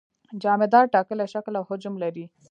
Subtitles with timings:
[0.41, 2.25] جامدات ټاکلی شکل او حجم لري.